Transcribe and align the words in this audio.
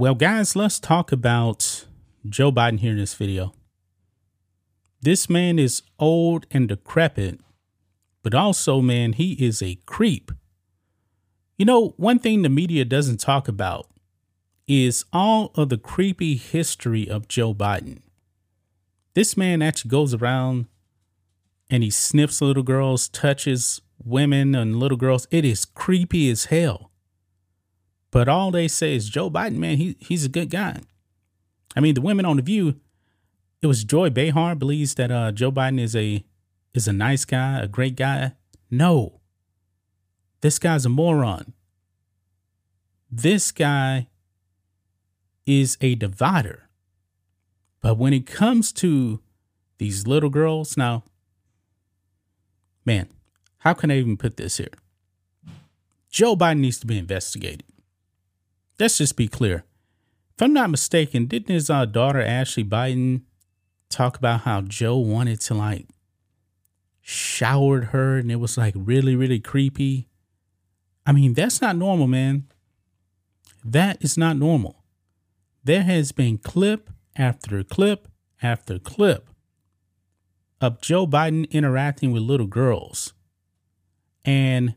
Well, 0.00 0.14
guys, 0.14 0.56
let's 0.56 0.80
talk 0.80 1.12
about 1.12 1.84
Joe 2.26 2.50
Biden 2.50 2.80
here 2.80 2.92
in 2.92 2.96
this 2.96 3.12
video. 3.12 3.52
This 5.02 5.28
man 5.28 5.58
is 5.58 5.82
old 5.98 6.46
and 6.50 6.66
decrepit, 6.66 7.38
but 8.22 8.34
also, 8.34 8.80
man, 8.80 9.12
he 9.12 9.32
is 9.34 9.60
a 9.60 9.74
creep. 9.84 10.32
You 11.58 11.66
know, 11.66 11.88
one 11.98 12.18
thing 12.18 12.40
the 12.40 12.48
media 12.48 12.86
doesn't 12.86 13.20
talk 13.20 13.46
about 13.46 13.88
is 14.66 15.04
all 15.12 15.52
of 15.54 15.68
the 15.68 15.76
creepy 15.76 16.36
history 16.36 17.06
of 17.06 17.28
Joe 17.28 17.52
Biden. 17.52 17.98
This 19.12 19.36
man 19.36 19.60
actually 19.60 19.90
goes 19.90 20.14
around 20.14 20.64
and 21.68 21.82
he 21.82 21.90
sniffs 21.90 22.40
little 22.40 22.62
girls, 22.62 23.06
touches 23.10 23.82
women 24.02 24.54
and 24.54 24.80
little 24.80 24.96
girls. 24.96 25.28
It 25.30 25.44
is 25.44 25.66
creepy 25.66 26.30
as 26.30 26.46
hell. 26.46 26.89
But 28.10 28.28
all 28.28 28.50
they 28.50 28.68
say 28.68 28.94
is 28.94 29.08
Joe 29.08 29.30
Biden, 29.30 29.56
man, 29.56 29.76
he, 29.76 29.96
he's 30.00 30.24
a 30.24 30.28
good 30.28 30.50
guy. 30.50 30.80
I 31.76 31.80
mean, 31.80 31.94
the 31.94 32.00
women 32.00 32.24
on 32.24 32.36
the 32.36 32.42
View, 32.42 32.80
it 33.62 33.66
was 33.66 33.84
Joy 33.84 34.10
Behar 34.10 34.54
believes 34.54 34.94
that 34.94 35.10
uh, 35.10 35.32
Joe 35.32 35.52
Biden 35.52 35.80
is 35.80 35.94
a 35.94 36.24
is 36.72 36.86
a 36.88 36.92
nice 36.92 37.24
guy, 37.24 37.60
a 37.60 37.68
great 37.68 37.96
guy. 37.96 38.32
No, 38.70 39.20
this 40.40 40.58
guy's 40.58 40.86
a 40.86 40.88
moron. 40.88 41.52
This 43.10 43.50
guy 43.50 44.08
is 45.46 45.76
a 45.80 45.96
divider. 45.96 46.68
But 47.80 47.98
when 47.98 48.12
it 48.12 48.26
comes 48.26 48.72
to 48.74 49.20
these 49.78 50.06
little 50.06 50.30
girls, 50.30 50.76
now, 50.76 51.04
man, 52.84 53.08
how 53.58 53.74
can 53.74 53.90
I 53.90 53.98
even 53.98 54.16
put 54.16 54.36
this 54.36 54.58
here? 54.58 54.68
Joe 56.08 56.36
Biden 56.36 56.60
needs 56.60 56.78
to 56.80 56.86
be 56.86 56.98
investigated. 56.98 57.64
Let's 58.80 58.96
just 58.96 59.16
be 59.16 59.28
clear. 59.28 59.64
If 60.34 60.42
I'm 60.42 60.54
not 60.54 60.70
mistaken, 60.70 61.26
didn't 61.26 61.54
his 61.54 61.68
uh, 61.68 61.84
daughter 61.84 62.22
Ashley 62.22 62.64
Biden 62.64 63.22
talk 63.90 64.16
about 64.16 64.40
how 64.40 64.62
Joe 64.62 64.96
wanted 64.96 65.42
to 65.42 65.54
like 65.54 65.86
showered 67.02 67.86
her 67.86 68.16
and 68.16 68.32
it 68.32 68.36
was 68.36 68.56
like 68.56 68.72
really, 68.74 69.14
really 69.14 69.38
creepy? 69.38 70.08
I 71.04 71.12
mean, 71.12 71.34
that's 71.34 71.60
not 71.60 71.76
normal, 71.76 72.06
man. 72.06 72.46
That 73.62 74.02
is 74.02 74.16
not 74.16 74.38
normal. 74.38 74.82
There 75.62 75.82
has 75.82 76.10
been 76.12 76.38
clip 76.38 76.88
after 77.16 77.62
clip 77.62 78.08
after 78.42 78.78
clip 78.78 79.28
of 80.58 80.80
Joe 80.80 81.06
Biden 81.06 81.50
interacting 81.50 82.12
with 82.12 82.22
little 82.22 82.46
girls. 82.46 83.12
And 84.24 84.74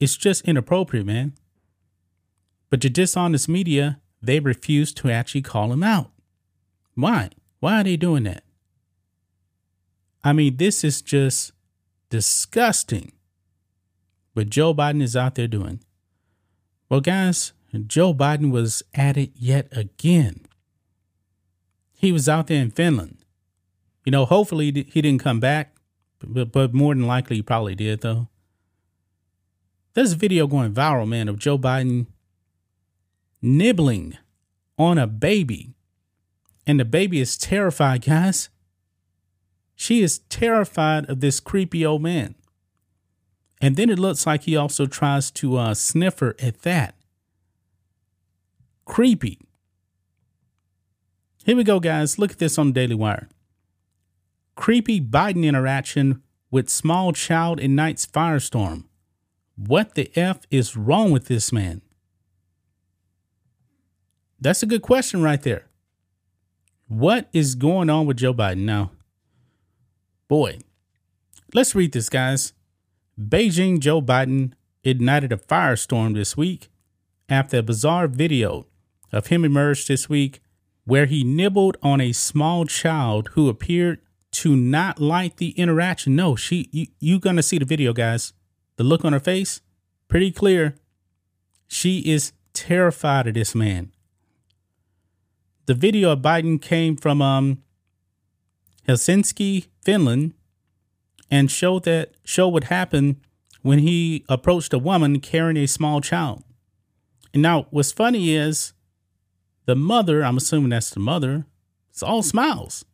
it's 0.00 0.16
just 0.16 0.42
inappropriate, 0.42 1.06
man. 1.06 1.34
But 2.70 2.80
the 2.80 2.90
dishonest 2.90 3.48
media, 3.48 4.00
they 4.20 4.40
refuse 4.40 4.92
to 4.94 5.10
actually 5.10 5.42
call 5.42 5.72
him 5.72 5.82
out. 5.82 6.10
Why? 6.94 7.30
Why 7.60 7.80
are 7.80 7.84
they 7.84 7.96
doing 7.96 8.24
that? 8.24 8.44
I 10.22 10.32
mean, 10.32 10.56
this 10.56 10.84
is 10.84 11.00
just 11.00 11.52
disgusting 12.10 13.12
what 14.34 14.50
Joe 14.50 14.74
Biden 14.74 15.02
is 15.02 15.16
out 15.16 15.34
there 15.34 15.48
doing. 15.48 15.80
Well, 16.88 17.00
guys, 17.00 17.52
Joe 17.86 18.14
Biden 18.14 18.50
was 18.50 18.82
at 18.94 19.16
it 19.16 19.30
yet 19.34 19.68
again. 19.72 20.46
He 21.92 22.12
was 22.12 22.28
out 22.28 22.46
there 22.46 22.62
in 22.62 22.70
Finland. 22.70 23.18
You 24.04 24.12
know, 24.12 24.24
hopefully 24.24 24.66
he 24.66 25.02
didn't 25.02 25.22
come 25.22 25.40
back, 25.40 25.74
but, 26.18 26.52
but 26.52 26.74
more 26.74 26.94
than 26.94 27.06
likely 27.06 27.36
he 27.36 27.42
probably 27.42 27.74
did, 27.74 28.00
though. 28.00 28.28
There's 29.94 30.12
a 30.12 30.16
video 30.16 30.46
going 30.46 30.72
viral, 30.72 31.08
man, 31.08 31.28
of 31.28 31.38
Joe 31.38 31.58
Biden 31.58 32.06
nibbling 33.40 34.16
on 34.76 34.98
a 34.98 35.06
baby. 35.06 35.74
And 36.66 36.78
the 36.78 36.84
baby 36.84 37.20
is 37.20 37.36
terrified, 37.36 38.04
guys. 38.04 38.50
She 39.74 40.02
is 40.02 40.18
terrified 40.28 41.08
of 41.08 41.20
this 41.20 41.40
creepy 41.40 41.84
old 41.86 42.02
man. 42.02 42.34
And 43.60 43.76
then 43.76 43.90
it 43.90 43.98
looks 43.98 44.26
like 44.26 44.42
he 44.42 44.56
also 44.56 44.86
tries 44.86 45.30
to 45.32 45.56
uh, 45.56 45.74
sniff 45.74 46.20
her 46.20 46.36
at 46.40 46.62
that. 46.62 46.94
Creepy. 48.84 49.38
Here 51.44 51.56
we 51.56 51.64
go, 51.64 51.80
guys. 51.80 52.18
Look 52.18 52.32
at 52.32 52.38
this 52.38 52.58
on 52.58 52.72
Daily 52.72 52.94
Wire. 52.94 53.28
Creepy 54.54 55.00
Biden 55.00 55.44
interaction 55.44 56.22
with 56.50 56.68
small 56.68 57.12
child 57.12 57.60
in 57.60 57.74
night's 57.74 58.06
firestorm. 58.06 58.84
What 59.56 59.94
the 59.94 60.10
F 60.16 60.40
is 60.50 60.76
wrong 60.76 61.10
with 61.10 61.26
this 61.26 61.52
man? 61.52 61.82
That's 64.40 64.62
a 64.62 64.66
good 64.66 64.82
question 64.82 65.22
right 65.22 65.42
there. 65.42 65.64
What 66.86 67.28
is 67.32 67.54
going 67.54 67.90
on 67.90 68.06
with 68.06 68.18
Joe 68.18 68.32
Biden 68.32 68.58
now? 68.58 68.92
Boy, 70.28 70.58
let's 71.52 71.74
read 71.74 71.92
this, 71.92 72.08
guys. 72.08 72.52
Beijing 73.20 73.80
Joe 73.80 74.00
Biden 74.00 74.52
ignited 74.84 75.32
a 75.32 75.36
firestorm 75.36 76.14
this 76.14 76.36
week 76.36 76.68
after 77.28 77.58
a 77.58 77.62
bizarre 77.62 78.06
video 78.06 78.66
of 79.12 79.26
him 79.26 79.44
emerged 79.44 79.88
this 79.88 80.08
week 80.08 80.40
where 80.84 81.06
he 81.06 81.24
nibbled 81.24 81.76
on 81.82 82.00
a 82.00 82.12
small 82.12 82.64
child 82.64 83.28
who 83.32 83.48
appeared 83.48 84.00
to 84.30 84.54
not 84.54 85.00
like 85.00 85.36
the 85.36 85.50
interaction. 85.50 86.14
No, 86.14 86.36
she 86.36 86.68
you, 86.72 86.86
you 87.00 87.18
gonna 87.18 87.42
see 87.42 87.58
the 87.58 87.64
video, 87.64 87.92
guys. 87.92 88.32
The 88.76 88.84
look 88.84 89.04
on 89.04 89.12
her 89.12 89.20
face, 89.20 89.60
pretty 90.06 90.30
clear. 90.30 90.76
She 91.66 91.98
is 92.10 92.32
terrified 92.54 93.26
of 93.26 93.34
this 93.34 93.54
man. 93.54 93.92
The 95.68 95.74
video 95.74 96.12
of 96.12 96.20
Biden 96.20 96.62
came 96.62 96.96
from 96.96 97.20
um 97.20 97.62
Helsinki, 98.88 99.66
Finland, 99.82 100.32
and 101.30 101.50
showed 101.50 101.84
that 101.84 102.14
show 102.24 102.48
what 102.48 102.64
happened 102.64 103.16
when 103.60 103.80
he 103.80 104.24
approached 104.30 104.72
a 104.72 104.78
woman 104.78 105.20
carrying 105.20 105.58
a 105.58 105.68
small 105.68 106.00
child. 106.00 106.42
And 107.34 107.42
now 107.42 107.66
what's 107.68 107.92
funny 107.92 108.34
is 108.34 108.72
the 109.66 109.76
mother, 109.76 110.24
I'm 110.24 110.38
assuming 110.38 110.70
that's 110.70 110.88
the 110.88 111.00
mother, 111.00 111.44
it's 111.90 112.02
all 112.02 112.22
smiles. 112.22 112.86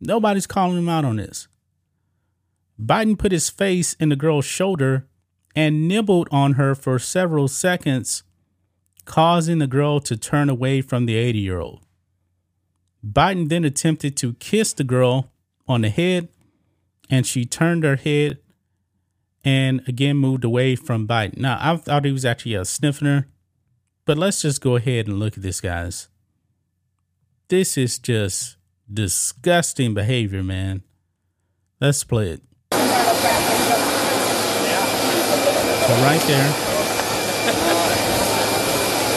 Nobody's 0.00 0.46
calling 0.46 0.78
him 0.78 0.88
out 0.88 1.04
on 1.04 1.16
this. 1.16 1.46
Biden 2.80 3.18
put 3.18 3.32
his 3.32 3.50
face 3.50 3.92
in 4.00 4.08
the 4.08 4.16
girl's 4.16 4.46
shoulder 4.46 5.06
and 5.54 5.86
nibbled 5.86 6.28
on 6.30 6.54
her 6.54 6.74
for 6.74 6.98
several 6.98 7.48
seconds, 7.48 8.22
causing 9.04 9.58
the 9.58 9.66
girl 9.66 10.00
to 10.00 10.16
turn 10.16 10.48
away 10.48 10.80
from 10.80 11.04
the 11.04 11.14
80 11.14 11.38
year 11.40 11.60
old. 11.60 11.84
Biden 13.06 13.48
then 13.48 13.64
attempted 13.64 14.16
to 14.18 14.34
kiss 14.34 14.72
the 14.72 14.84
girl 14.84 15.30
on 15.66 15.82
the 15.82 15.90
head, 15.90 16.28
and 17.10 17.26
she 17.26 17.44
turned 17.44 17.84
her 17.84 17.96
head 17.96 18.38
and 19.44 19.82
again 19.86 20.16
moved 20.16 20.44
away 20.44 20.76
from 20.76 21.06
Biden. 21.06 21.38
Now, 21.38 21.58
I 21.60 21.76
thought 21.76 22.04
he 22.04 22.12
was 22.12 22.24
actually 22.24 22.54
a 22.54 22.64
sniffing 22.64 23.06
her, 23.06 23.28
but 24.04 24.18
let's 24.18 24.42
just 24.42 24.60
go 24.60 24.76
ahead 24.76 25.06
and 25.06 25.18
look 25.18 25.36
at 25.36 25.42
this, 25.42 25.60
guys. 25.60 26.08
This 27.48 27.78
is 27.78 27.98
just 27.98 28.56
disgusting 28.92 29.94
behavior, 29.94 30.42
man. 30.42 30.82
Let's 31.80 32.04
play 32.04 32.30
it. 32.30 32.42
So 32.72 32.78
right 36.02 36.20
there, 36.26 36.52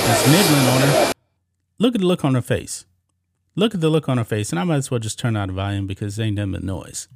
he's 0.08 0.24
nibbling 0.32 0.68
on 0.70 0.82
her. 0.82 1.12
Look 1.80 1.96
at 1.96 2.02
the 2.02 2.08
look 2.08 2.24
on 2.24 2.36
her 2.36 2.42
face. 2.42 2.86
Look 3.56 3.74
at 3.76 3.82
the 3.82 3.90
look 3.90 4.08
on 4.08 4.18
her 4.18 4.24
face, 4.24 4.52
and 4.52 4.60
I 4.60 4.64
might 4.64 4.78
as 4.78 4.92
well 4.92 5.00
just 5.00 5.20
turn 5.20 5.36
out 5.36 5.48
the 5.48 5.54
volume 5.54 5.88
because 5.88 6.18
it 6.18 6.24
ain't 6.24 6.36
nothing 6.36 6.54
but 6.54 6.64
noise. 6.64 7.08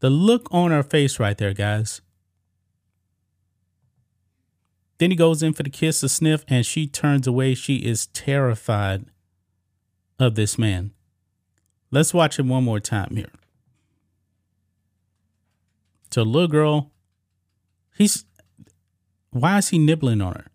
The 0.00 0.10
look 0.10 0.48
on 0.50 0.70
her 0.70 0.82
face 0.82 1.18
right 1.18 1.36
there, 1.36 1.54
guys. 1.54 2.02
Then 4.98 5.10
he 5.10 5.16
goes 5.16 5.42
in 5.42 5.52
for 5.52 5.62
the 5.62 5.70
kiss, 5.70 6.00
the 6.00 6.08
sniff, 6.08 6.44
and 6.48 6.64
she 6.64 6.86
turns 6.86 7.26
away. 7.26 7.54
She 7.54 7.76
is 7.76 8.06
terrified 8.08 9.06
of 10.18 10.34
this 10.34 10.58
man. 10.58 10.92
Let's 11.90 12.14
watch 12.14 12.38
it 12.38 12.46
one 12.46 12.64
more 12.64 12.80
time 12.80 13.16
here. 13.16 13.30
So, 16.10 16.22
little 16.22 16.48
girl, 16.48 16.92
he's 17.96 18.24
why 19.30 19.58
is 19.58 19.68
he 19.68 19.78
nibbling 19.78 20.22
on 20.22 20.34
her? 20.34 20.46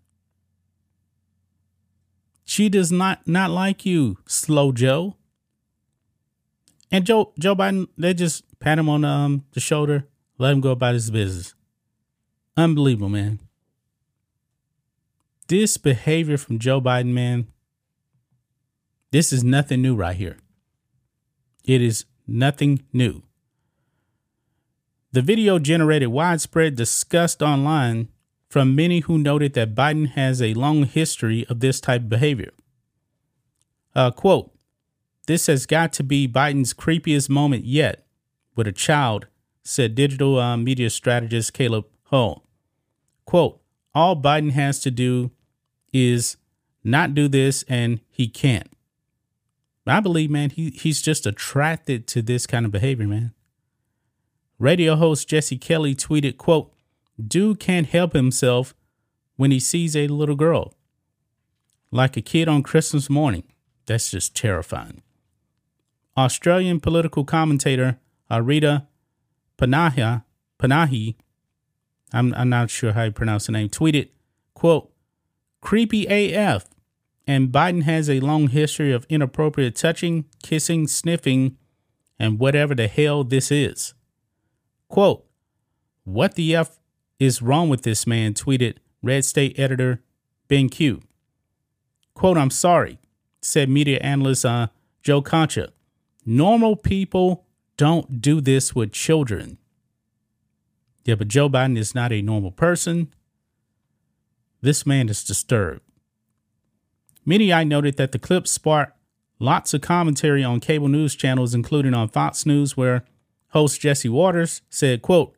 She 2.51 2.68
does 2.69 2.92
not 2.92 3.27
not 3.27 3.50
like 3.50 3.86
you, 3.86 4.18
slow 4.27 4.71
Joe. 4.71 5.15
And 6.92 7.06
Joe 7.06 7.33
Joe 7.39 7.56
Biden, 7.56 7.88
they 7.98 8.13
just 8.13 8.44
pat 8.59 8.77
him 8.77 8.89
on 8.89 9.06
um, 9.06 9.45
the 9.53 9.59
shoulder, 9.59 10.07
let 10.38 10.51
him 10.51 10.62
go 10.62 10.71
about 10.71 10.94
his 10.94 11.09
business. 11.09 11.56
Unbelievable, 12.57 13.09
man 13.09 13.39
this 15.51 15.75
behavior 15.75 16.38
from 16.38 16.59
Joe 16.59 16.80
Biden, 16.80 17.07
man, 17.12 17.48
this 19.12 19.33
is 19.33 19.44
nothing 19.44 19.81
new 19.81 19.94
right 19.94 20.15
here. 20.15 20.38
It 21.65 21.81
is 21.81 22.06
nothing 22.25 22.83
new. 22.94 23.24
The 25.12 25.21
video 25.21 25.59
generated 25.59 26.07
widespread 26.07 26.75
disgust 26.75 27.42
online 27.42 28.07
from 28.51 28.75
many 28.75 29.00
who 29.00 29.18
noted 29.18 29.53
that 29.53 29.74
Biden 29.74 30.09
has 30.09 30.42
a 30.42 30.53
long 30.56 30.83
history 30.83 31.45
of 31.48 31.62
this 31.62 31.80
type 31.80 32.01
of 32.01 32.09
behavior. 32.09 32.51
Uh, 33.95 34.12
quote, 34.12 34.51
this 35.25 35.48
has 35.48 35.65
got 35.65 35.94
to 35.94 36.03
be 36.03 36.27
Biden's 36.27 36.74
creepiest 36.74 37.30
moment 37.30 37.63
yet 37.63 38.06
with 38.53 38.68
a 38.68 38.74
child, 38.74 39.27
said 39.63 39.95
digital 39.95 40.38
uh, 40.38 40.57
media 40.57 40.89
strategist 40.89 41.53
Caleb 41.53 41.86
Hull. 42.07 42.45
Quote, 43.24 43.62
all 43.95 44.21
Biden 44.21 44.51
has 44.51 44.81
to 44.81 44.92
do 44.92 45.31
is 45.94 46.36
not 46.83 47.13
do 47.13 47.30
this 47.30 47.63
and 47.69 48.01
he 48.09 48.27
can't. 48.27 48.69
I 49.88 50.01
believe, 50.01 50.30
man, 50.30 50.50
he, 50.50 50.71
he's 50.71 51.01
just 51.01 51.25
attracted 51.25 52.06
to 52.07 52.21
this 52.21 52.45
kind 52.45 52.65
of 52.65 52.71
behavior, 52.74 53.07
man. 53.07 53.33
Radio 54.59 54.98
host 54.98 55.30
Jesse 55.30 55.57
Kelly 55.57 55.95
tweeted, 55.95 56.36
quote, 56.36 56.70
Dude 57.27 57.59
can't 57.59 57.88
help 57.88 58.13
himself 58.13 58.73
when 59.35 59.51
he 59.51 59.59
sees 59.59 59.95
a 59.95 60.07
little 60.07 60.35
girl. 60.35 60.73
Like 61.91 62.15
a 62.15 62.21
kid 62.21 62.47
on 62.47 62.63
Christmas 62.63 63.09
morning. 63.09 63.44
That's 63.85 64.12
just 64.12 64.35
terrifying. 64.35 65.01
Australian 66.18 66.79
political 66.79 67.23
commentator 67.25 68.00
Arita 68.29 68.88
Panahi, 69.57 70.23
Panahi 70.59 71.15
I'm, 72.13 72.33
I'm 72.33 72.50
not 72.50 72.69
sure 72.69 72.94
how 72.94 73.03
you 73.03 73.12
pronounce 73.12 73.45
the 73.45 73.53
name, 73.53 73.69
tweeted, 73.69 74.09
quote, 74.53 74.91
creepy 75.62 76.06
AF. 76.07 76.65
And 77.27 77.50
Biden 77.50 77.83
has 77.83 78.09
a 78.09 78.19
long 78.19 78.50
history 78.50 78.91
of 78.91 79.06
inappropriate 79.07 79.75
touching, 79.75 80.25
kissing, 80.44 80.88
sniffing, 80.88 81.57
and 82.19 82.39
whatever 82.39 82.75
the 82.75 82.88
hell 82.88 83.24
this 83.24 83.51
is. 83.51 83.94
Quote, 84.89 85.25
what 86.03 86.35
the 86.35 86.56
F 86.56 86.79
is 87.21 87.39
wrong 87.39 87.69
with 87.69 87.83
this 87.83 88.07
man? 88.07 88.33
tweeted 88.33 88.77
Red 89.03 89.23
State 89.23 89.57
editor 89.59 90.01
Bonchie. 90.50 91.03
Quote, 92.15 92.35
I'm 92.35 92.50
sorry, 92.50 92.97
said 93.44 93.69
media 93.69 94.00
analyst 94.00 94.44
uh, 94.44 94.68
Joe 95.03 95.21
Concha. 95.21 95.71
Normal 96.25 96.75
people 96.75 97.45
don't 97.77 98.21
do 98.21 98.41
this 98.41 98.73
with 98.73 98.91
children. 98.91 99.59
Yeah, 101.06 101.13
but 101.13 101.27
Joe 101.27 101.47
Biden 101.47 101.77
is 101.77 101.94
not 101.94 102.12
a 102.12 102.23
normal 102.23 102.51
person. 102.51 103.13
This 104.62 104.88
man 104.88 105.07
is 105.07 105.24
disturbed. 105.24 105.81
Many 107.24 107.53
I 107.53 107.63
noted 107.63 107.97
that 107.97 108.13
the 108.13 108.19
clip 108.19 108.47
sparked 108.47 108.97
lots 109.38 109.75
of 109.75 109.81
commentary 109.81 110.44
on 110.44 110.59
cable 110.59 110.88
news 110.88 111.15
channels, 111.15 111.53
including 111.53 111.94
on 111.94 112.09
Fox 112.09 112.47
News, 112.47 112.75
where 112.75 113.06
host 113.50 113.79
Jesse 113.79 114.09
Watters 114.09 114.62
said, 114.69 115.03
quote, 115.03 115.35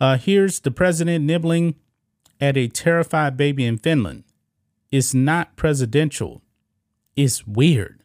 uh, 0.00 0.16
here's 0.16 0.60
the 0.60 0.70
president 0.70 1.24
nibbling 1.24 1.74
at 2.40 2.56
a 2.56 2.68
terrified 2.68 3.36
baby 3.36 3.66
in 3.66 3.76
Finland. 3.76 4.24
It's 4.90 5.12
not 5.12 5.56
presidential. 5.56 6.42
It's 7.14 7.46
weird. 7.46 8.02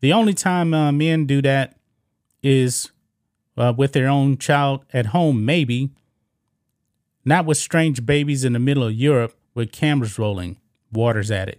The 0.00 0.12
only 0.12 0.34
time 0.34 0.74
uh, 0.74 0.92
men 0.92 1.26
do 1.26 1.40
that 1.42 1.76
is 2.42 2.90
uh, 3.56 3.72
with 3.76 3.92
their 3.92 4.08
own 4.08 4.36
child 4.36 4.84
at 4.92 5.06
home, 5.06 5.44
maybe. 5.44 5.90
Not 7.24 7.46
with 7.46 7.56
strange 7.56 8.04
babies 8.04 8.44
in 8.44 8.52
the 8.52 8.58
middle 8.58 8.84
of 8.84 8.92
Europe 8.92 9.34
with 9.54 9.72
cameras 9.72 10.18
rolling, 10.18 10.58
Watters 10.92 11.30
added. 11.30 11.58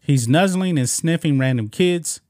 He's 0.00 0.28
nuzzling 0.28 0.78
and 0.78 0.88
sniffing 0.88 1.38
random 1.38 1.68
kids. 1.68 2.20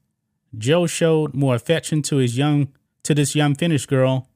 Joe 0.57 0.87
showed 0.87 1.33
more 1.33 1.55
affection 1.55 2.01
to 2.03 2.17
his 2.17 2.37
young 2.37 2.69
to 3.03 3.13
this 3.13 3.35
young 3.35 3.55
Finnish 3.55 3.85
girl 3.85 4.27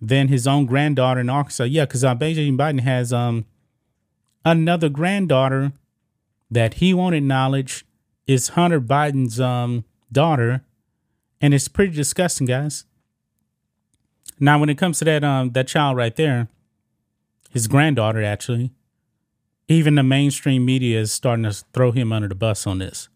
than 0.00 0.28
his 0.28 0.46
own 0.46 0.66
granddaughter 0.66 1.20
in 1.20 1.28
Arkansas. 1.28 1.64
Yeah, 1.64 1.84
because 1.84 2.04
uh, 2.04 2.14
Biden 2.14 2.80
has 2.80 3.12
um 3.12 3.44
another 4.44 4.88
granddaughter 4.88 5.72
that 6.50 6.74
he 6.74 6.94
won't 6.94 7.14
acknowledge 7.14 7.84
is 8.26 8.50
Hunter 8.50 8.80
Biden's 8.80 9.40
um 9.40 9.84
daughter, 10.10 10.64
and 11.40 11.52
it's 11.52 11.68
pretty 11.68 11.94
disgusting, 11.94 12.46
guys. 12.46 12.84
Now, 14.38 14.58
when 14.58 14.70
it 14.70 14.78
comes 14.78 14.98
to 15.00 15.04
that 15.04 15.22
um 15.22 15.50
that 15.50 15.68
child 15.68 15.96
right 15.96 16.16
there, 16.16 16.48
his 17.50 17.68
granddaughter 17.68 18.22
actually, 18.22 18.72
even 19.68 19.96
the 19.96 20.02
mainstream 20.02 20.64
media 20.64 21.00
is 21.00 21.12
starting 21.12 21.44
to 21.44 21.52
throw 21.72 21.92
him 21.92 22.12
under 22.12 22.28
the 22.28 22.34
bus 22.34 22.66
on 22.66 22.78
this. 22.78 23.08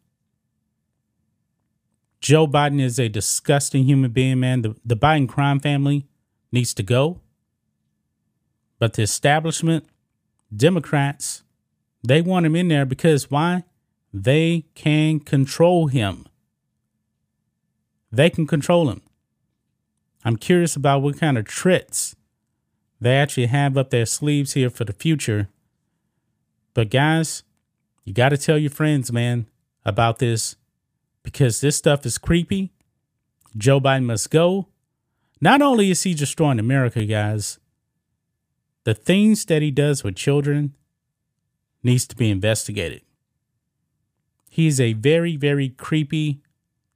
Joe 2.21 2.47
Biden 2.47 2.81
is 2.81 2.99
a 2.99 3.09
disgusting 3.09 3.85
human 3.85 4.11
being, 4.11 4.41
man. 4.41 4.63
The 4.63 4.77
the 4.85 4.97
Biden 4.97 5.29
crime 5.29 5.61
family 5.61 6.07
needs 6.55 6.73
to 6.75 6.83
go. 6.83 7.21
But 8.79 8.95
the 8.95 9.03
establishment, 9.03 9.85
Democrats, 10.55 11.43
they 12.03 12.23
want 12.23 12.47
him 12.47 12.57
in 12.57 12.69
there 12.69 12.87
because 12.87 13.31
why? 13.31 13.65
They 14.13 14.67
can 14.75 15.21
control 15.21 15.89
him. 15.89 16.27
They 18.13 18.31
can 18.31 18.47
control 18.47 18.89
him. 18.89 19.03
I'm 20.25 20.37
curious 20.37 20.77
about 20.77 21.03
what 21.03 21.19
kind 21.19 21.37
of 21.37 21.45
tricks 21.45 22.15
they 23.01 23.17
actually 23.17 23.47
have 23.47 23.77
up 23.77 23.91
their 23.91 24.07
sleeves 24.07 24.55
here 24.55 24.71
for 24.71 24.85
the 24.85 24.93
future. 24.93 25.49
But 26.73 26.91
guys, 26.91 27.43
you 28.05 28.15
got 28.15 28.31
to 28.31 28.39
tell 28.39 28.57
your 28.57 28.71
friends, 28.71 29.13
man, 29.13 29.47
about 29.85 30.19
this 30.19 30.57
because 31.23 31.61
this 31.61 31.77
stuff 31.77 32.07
is 32.07 32.19
creepy. 32.19 32.73
Joe 33.57 33.81
Biden 33.81 34.05
must 34.05 34.31
go. 34.31 34.69
Not 35.45 35.61
only 35.61 35.91
is 35.91 36.03
he 36.05 36.15
destroying 36.15 36.59
America, 36.59 37.05
guys, 37.05 37.59
the 38.85 38.95
things 38.95 39.45
that 39.45 39.61
he 39.61 39.71
does 39.71 40.03
with 40.03 40.17
children 40.17 40.73
needs 41.83 42.07
to 42.07 42.17
be 42.17 42.31
investigated. 42.31 43.03
He's 44.49 44.81
a 44.81 44.95
very, 44.95 45.37
very 45.37 45.69
creepy, 45.69 46.41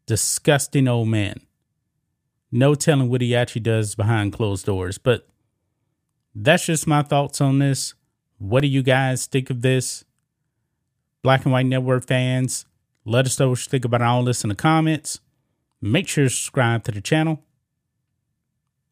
disgusting 0.07 0.89
old 0.89 1.09
man. 1.09 1.43
No 2.51 2.75
telling 2.75 3.11
what 3.11 3.21
he 3.21 3.37
actually 3.37 3.61
does 3.61 3.95
behind 3.95 4.33
closed 4.33 4.65
doors. 4.65 4.97
But 4.97 5.29
that's 6.35 6.65
just 6.65 6.87
my 6.87 7.03
thoughts 7.03 7.43
on 7.43 7.59
this. 7.59 7.93
What 8.39 8.63
do 8.63 8.69
you 8.69 8.83
guys 8.83 9.27
think 9.27 9.51
of 9.51 9.61
this? 9.61 10.07
Black 11.23 11.45
and 11.45 11.53
White 11.53 11.67
Network 11.67 12.07
fans, 12.07 12.65
let 13.05 13.27
us 13.27 13.39
know 13.39 13.51
what 13.51 13.59
you 13.59 13.69
think 13.69 13.85
about 13.85 14.01
all 14.01 14.25
this 14.25 14.43
in 14.43 14.49
the 14.49 14.55
comments. 14.55 15.21
Make 15.83 16.09
sure 16.09 16.25
to 16.25 16.31
subscribe 16.31 16.85
to 16.85 16.93
the 16.93 17.03
channel, 17.03 17.45